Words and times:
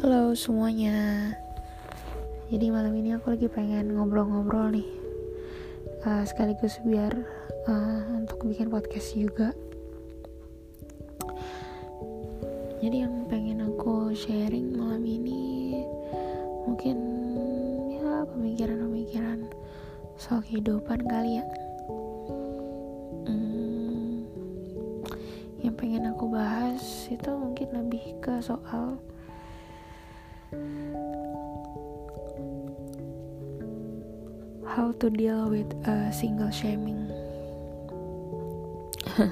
Halo 0.00 0.32
semuanya. 0.32 1.28
Jadi 2.48 2.72
malam 2.72 2.96
ini 2.96 3.12
aku 3.20 3.36
lagi 3.36 3.52
pengen 3.52 3.92
ngobrol-ngobrol 3.92 4.72
nih, 4.72 4.88
uh, 6.08 6.24
sekaligus 6.24 6.80
biar 6.88 7.12
uh, 7.68 8.00
untuk 8.16 8.48
bikin 8.48 8.72
podcast 8.72 9.12
juga. 9.12 9.52
Jadi 12.80 13.04
yang 13.04 13.28
pengen 13.28 13.60
aku 13.60 14.16
sharing 14.16 14.72
malam 14.72 15.04
ini 15.04 15.84
mungkin 16.64 16.96
ya 17.92 18.24
pemikiran-pemikiran 18.24 19.52
soal 20.16 20.40
kehidupan 20.48 21.04
kali 21.04 21.44
ya. 21.44 21.46
Hmm, 23.28 24.24
yang 25.60 25.76
pengen 25.76 26.08
aku 26.08 26.24
bahas 26.32 27.04
itu 27.12 27.28
mungkin 27.36 27.68
lebih 27.76 28.16
ke 28.24 28.40
soal 28.40 28.96
how 34.70 34.90
to 34.98 35.10
deal 35.10 35.50
with 35.50 35.66
a 35.86 36.10
single 36.10 36.50
shaming. 36.50 37.10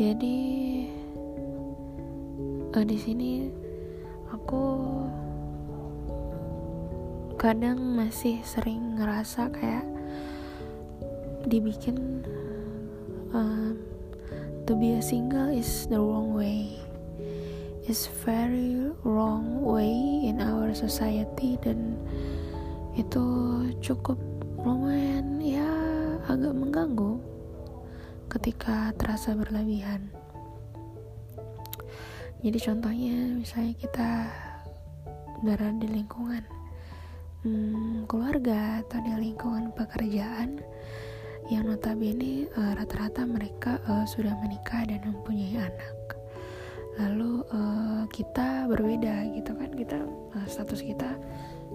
Jadi 0.00 0.38
uh, 2.74 2.84
di 2.84 2.98
sini 2.98 3.46
aku 4.34 4.64
kadang 7.38 7.78
masih 7.94 8.42
sering 8.42 8.98
ngerasa 8.98 9.52
kayak 9.54 9.86
dibikin 11.46 12.24
uh, 13.30 13.70
to 14.66 14.72
be 14.74 14.96
a 14.96 15.02
single 15.04 15.52
is 15.52 15.86
the 15.86 16.00
wrong 16.00 16.34
way 16.34 16.83
is 17.84 18.08
very 18.24 18.88
wrong 19.04 19.60
way 19.60 20.24
in 20.24 20.40
our 20.40 20.72
society 20.72 21.60
dan 21.60 22.00
itu 22.96 23.24
cukup 23.84 24.16
lumayan 24.64 25.36
ya 25.44 25.68
agak 26.24 26.56
mengganggu 26.56 27.20
ketika 28.32 28.90
terasa 28.96 29.36
berlebihan. 29.36 30.08
Jadi 32.40 32.58
contohnya 32.60 33.16
misalnya 33.36 33.74
kita 33.76 34.10
berada 35.44 35.76
di 35.76 35.88
lingkungan 35.88 36.44
hmm, 37.44 38.08
keluarga 38.08 38.80
atau 38.80 39.00
di 39.04 39.12
lingkungan 39.12 39.72
pekerjaan 39.76 40.60
yang 41.52 41.68
notabene 41.68 42.48
uh, 42.56 42.72
rata-rata 42.72 43.28
mereka 43.28 43.76
uh, 43.84 44.08
sudah 44.08 44.32
menikah 44.40 44.88
dan 44.88 45.04
mempunyai 45.04 45.60
anak 45.60 45.93
lalu 46.94 47.42
uh, 47.50 48.06
kita 48.14 48.70
berbeda 48.70 49.34
gitu 49.34 49.50
kan 49.58 49.70
kita 49.74 49.98
uh, 50.06 50.46
status 50.46 50.78
kita 50.78 51.18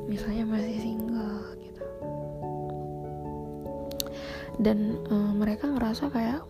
misalnya 0.07 0.47
masih 0.47 0.77
single 0.79 1.43
gitu. 1.59 1.83
Dan 4.59 4.99
uh, 5.11 5.31
mereka 5.35 5.71
ngerasa 5.71 6.07
kayak 6.11 6.43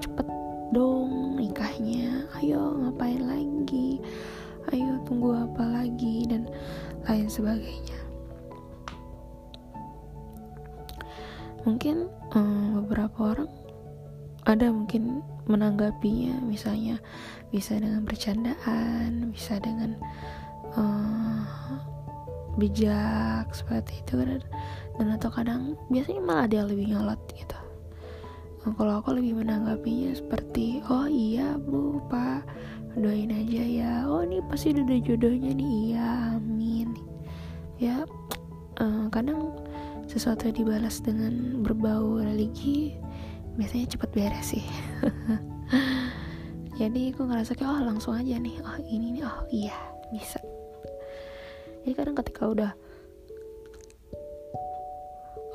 cepet 0.00 0.28
dong 0.72 1.36
nikahnya 1.36 2.24
ayo 2.40 2.80
ngapain 2.80 3.20
lagi 3.28 4.00
ayo 4.72 4.96
tunggu 5.04 5.36
apa 5.36 5.64
lagi 5.82 6.24
dan 6.28 6.48
lain 7.08 7.28
sebagainya. 7.28 7.98
Mungkin 11.62 12.10
um, 12.34 12.82
beberapa 12.82 13.36
orang 13.36 13.50
ada 14.42 14.70
mungkin 14.74 15.22
menanggapinya 15.46 16.42
misalnya 16.42 16.98
bisa 17.54 17.78
dengan 17.78 18.02
bercandaan 18.06 19.30
bisa 19.30 19.58
dengan 19.62 19.94
uh, 20.74 21.46
bijak 22.56 23.48
seperti 23.54 24.02
itu 24.04 24.20
dan, 24.20 24.42
dan 24.98 25.08
atau 25.16 25.30
kadang 25.32 25.78
biasanya 25.88 26.22
malah 26.22 26.46
dia 26.48 26.62
lebih 26.66 26.92
nyolot 26.92 27.20
gitu. 27.32 27.58
Nah, 28.62 28.72
kalau 28.78 29.02
aku 29.02 29.18
lebih 29.18 29.42
menanggapinya 29.42 30.14
seperti 30.14 30.84
oh 30.86 31.10
iya 31.10 31.58
bu 31.58 31.98
pak 32.06 32.46
doain 32.94 33.32
aja 33.32 33.62
ya. 33.64 33.92
Oh 34.06 34.22
ini 34.22 34.44
pasti 34.46 34.76
udah 34.76 35.00
jodohnya 35.00 35.50
nih. 35.56 35.96
Iya 35.96 36.08
amin. 36.38 36.88
Ya 37.80 38.06
uh, 38.78 39.08
kadang 39.10 39.56
sesuatu 40.06 40.52
dibalas 40.52 41.00
dengan 41.00 41.64
berbau 41.64 42.20
religi 42.20 42.94
biasanya 43.56 43.86
cepet 43.92 44.10
beres 44.12 44.46
sih. 44.56 44.64
Jadi 46.80 47.12
aku 47.12 47.28
ngerasa 47.28 47.52
kayak 47.52 47.68
oh 47.68 47.82
langsung 47.84 48.16
aja 48.16 48.36
nih. 48.40 48.56
Oh 48.64 48.76
ini 48.88 49.18
nih. 49.18 49.22
Oh 49.28 49.44
iya 49.52 49.76
bisa. 50.08 50.40
Jadi 51.82 51.92
kadang 51.92 52.16
ketika 52.16 52.42
udah 52.48 52.72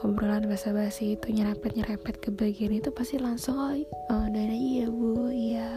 obrolan 0.06 0.46
basa-basi 0.46 1.18
itu 1.18 1.34
nyerempet-nyerempet 1.34 2.22
ke 2.22 2.30
bagian 2.30 2.70
itu 2.78 2.94
pasti 2.94 3.18
langsung 3.18 3.58
oh, 3.58 3.74
oh 4.14 4.26
iya 4.30 4.86
bu. 4.88 5.34
Iya. 5.34 5.70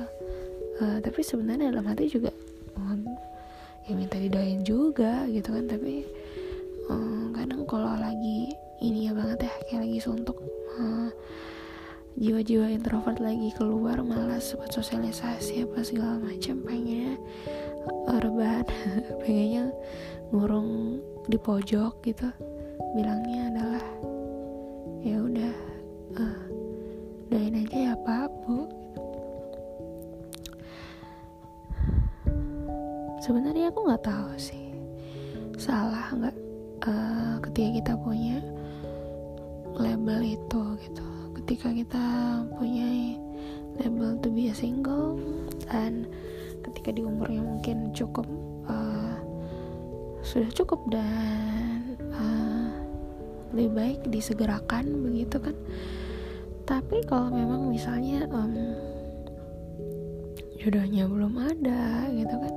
Uh, 0.81 0.97
tapi 1.01 1.21
sebenarnya 1.21 1.73
dalam 1.73 1.85
hati 1.89 2.09
juga 2.09 2.33
oh, 2.77 2.97
ya 3.85 3.93
minta 3.97 4.21
didoain 4.21 4.61
juga 4.61 5.25
gitu 5.33 5.57
kan. 5.57 5.65
Tapi 5.67 6.05
um, 6.93 7.33
kadang 7.33 7.65
kalau 7.65 7.97
lagi 7.97 8.53
ini 8.85 9.09
ya 9.09 9.13
banget 9.17 9.49
ya 9.49 9.53
kayak 9.69 9.81
lagi 9.89 9.99
suntuk 10.05 10.37
uh, 10.77 11.09
jiwa-jiwa 12.21 12.69
introvert 12.69 13.17
lagi 13.17 13.49
keluar 13.57 14.05
malas 14.05 14.53
buat 14.53 14.69
sosialisasi 14.69 15.65
apa 15.65 15.81
segala 15.81 16.21
macam. 16.21 16.61
Pengennya 16.61 17.17
rebahan 18.13 18.69
pengennya 19.25 19.73
ngurung 20.29 21.01
di 21.33 21.41
pojok 21.41 22.05
gitu. 22.05 22.29
Bilangnya 22.93 23.49
adalah 23.49 23.87
ya 25.01 25.17
udah 25.17 25.55
uh, 26.21 26.41
doain 27.33 27.57
aja 27.57 27.77
ya 27.89 27.95
pak 28.05 28.29
bu. 28.45 28.69
Sebenarnya 33.25 33.73
aku 33.73 33.81
nggak 33.89 34.05
tahu 34.05 34.37
sih. 34.37 34.77
Salah 35.57 36.13
nggak 36.13 36.37
uh, 36.85 37.41
ketika 37.49 37.71
kita 37.81 37.93
punya 37.97 38.45
label 39.73 40.21
itu 40.21 40.63
gitu 40.85 41.20
ketika 41.51 41.75
kita 41.75 42.07
punya 42.63 43.19
label 43.83 44.15
to 44.23 44.31
be 44.31 44.47
a 44.47 44.55
single 44.55 45.19
dan 45.67 46.07
ketika 46.63 46.95
di 46.95 47.03
umurnya 47.03 47.43
mungkin 47.43 47.91
cukup 47.91 48.23
uh, 48.71 49.19
sudah 50.23 50.47
cukup 50.55 50.79
dan 50.95 51.99
uh, 52.15 52.71
lebih 53.51 53.67
baik 53.75 53.99
disegerakan 54.15 55.11
begitu 55.11 55.43
kan. 55.43 55.59
Tapi 56.71 57.03
kalau 57.11 57.35
memang 57.35 57.67
misalnya 57.67 58.31
um, 58.31 58.55
jodohnya 60.55 61.11
belum 61.11 61.35
ada 61.35 62.07
gitu 62.15 62.47
kan 62.47 62.55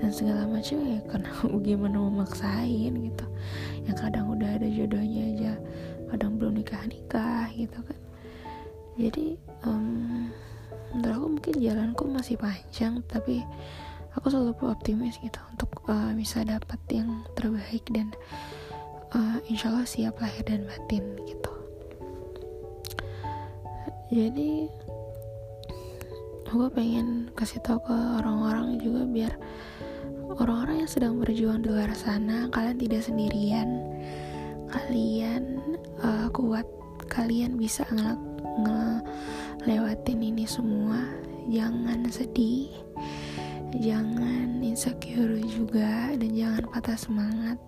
dan 0.00 0.08
segala 0.08 0.48
macam 0.48 0.80
ya 0.80 1.00
karena 1.12 1.28
gimana 1.60 1.96
memaksain 2.08 3.04
gitu? 3.04 3.26
Yang 3.84 3.96
kadang 4.00 4.32
udah 4.32 4.48
ada 4.48 4.68
jodohnya 4.72 5.22
aja 5.36 5.52
kadang 6.08 6.40
belum 6.40 6.56
nikah 6.64 6.88
nikah 6.88 7.52
gitu 7.52 7.84
kan 7.84 8.00
jadi 8.94 9.34
um, 9.66 10.30
menurut 10.94 11.14
aku 11.18 11.26
mungkin 11.26 11.54
jalanku 11.58 12.02
masih 12.06 12.38
panjang 12.38 13.02
tapi 13.10 13.42
aku 14.14 14.30
selalu 14.30 14.54
optimis 14.70 15.18
gitu 15.18 15.42
untuk 15.50 15.70
uh, 15.90 16.14
bisa 16.14 16.46
dapat 16.46 16.78
yang 16.86 17.26
terbaik 17.34 17.82
dan 17.90 18.14
uh, 19.14 19.42
insya 19.50 19.74
Allah 19.74 19.86
siap 19.86 20.14
lahir 20.22 20.46
dan 20.46 20.62
batin 20.70 21.18
gitu. 21.26 21.52
Jadi 24.14 24.70
aku 26.46 26.70
pengen 26.70 27.34
kasih 27.34 27.58
tahu 27.66 27.82
ke 27.82 27.96
orang-orang 28.22 28.78
juga 28.78 29.02
biar 29.10 29.32
orang-orang 30.38 30.86
yang 30.86 30.90
sedang 30.90 31.18
berjuang 31.18 31.66
di 31.66 31.74
luar 31.74 31.90
sana 31.98 32.46
kalian 32.54 32.78
tidak 32.78 33.02
sendirian. 33.02 33.82
Kalian 34.70 35.58
uh, 35.98 36.30
kuat. 36.30 36.66
Kalian 37.04 37.60
bisa 37.60 37.84
ngelakuin 37.92 38.33
ngelewatin 38.60 40.20
ini 40.20 40.44
semua. 40.46 41.02
Jangan 41.44 42.08
sedih 42.08 42.72
jangan 43.82 44.62
insecure 44.62 45.34
juga 45.42 46.14
dan 46.14 46.30
jangan 46.30 46.64
patah 46.70 46.98
semangat. 46.98 47.58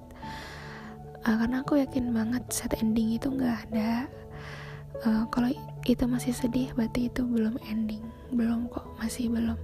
Uh, 1.26 1.34
karena 1.42 1.66
aku 1.66 1.82
yakin 1.82 2.14
banget 2.14 2.42
set 2.54 2.78
ending 2.78 3.18
itu 3.18 3.26
nggak 3.26 3.66
ada. 3.70 4.06
Uh, 5.02 5.26
kalau 5.34 5.50
itu 5.82 6.04
masih 6.06 6.30
sedih 6.30 6.70
berarti 6.78 7.10
itu 7.10 7.26
belum 7.26 7.58
ending. 7.66 8.02
Belum 8.30 8.70
kok 8.70 8.86
masih 9.02 9.26
belum. 9.26 9.58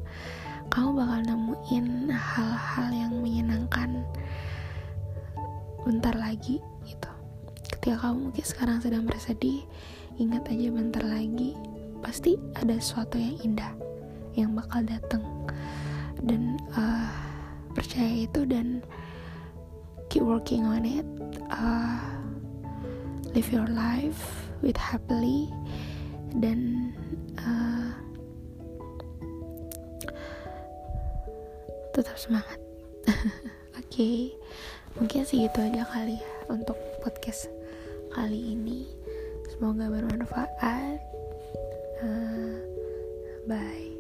Kamu 0.73 0.99
bakal 0.99 1.21
nemuin 1.23 2.11
hal-hal 2.11 2.89
yang 2.91 3.13
menyenangkan 3.23 4.03
bentar 5.87 6.15
lagi 6.19 6.59
gitu. 6.83 7.11
Ketika 7.79 8.09
kamu 8.09 8.31
mungkin 8.31 8.47
sekarang 8.47 8.79
sedang 8.83 9.07
bersedih 9.07 9.63
ingat 10.21 10.45
aja 10.49 10.69
bentar 10.69 11.05
lagi 11.05 11.57
pasti 12.03 12.35
ada 12.59 12.77
sesuatu 12.77 13.17
yang 13.17 13.39
indah 13.41 13.73
yang 14.35 14.51
bakal 14.57 14.83
datang 14.85 15.23
dan 16.25 16.59
uh, 16.75 17.09
percaya 17.73 18.27
itu 18.27 18.45
dan 18.45 18.83
keep 20.13 20.25
working 20.25 20.67
on 20.67 20.85
it 20.85 21.07
uh, 21.49 22.01
live 23.33 23.49
your 23.49 23.69
life 23.73 24.49
with 24.61 24.77
happily 24.77 25.49
dan 26.41 26.93
uh, 27.41 27.93
tetap 31.93 32.17
semangat 32.17 32.61
oke 33.09 33.89
okay. 33.89 34.33
mungkin 34.97 35.25
segitu 35.25 35.61
aja 35.61 35.85
kali 35.89 36.21
ya 36.21 36.33
untuk 36.49 36.77
podcast 37.05 37.49
kali 38.13 38.53
ini 38.57 39.02
semoga 39.53 39.85
bermanfaat. 39.93 41.01
Uh, 42.03 42.59
bye 43.47 43.92